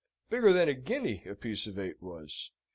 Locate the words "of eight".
1.67-2.01